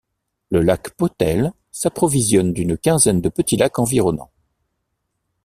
Le 0.49 0.61
lac 0.63 0.89
Potel 0.95 1.53
s'approvisionne 1.71 2.53
d'une 2.53 2.75
quinzaine 2.75 3.21
de 3.21 3.29
petits 3.29 3.55
lacs 3.55 3.77
environnants. 3.77 4.31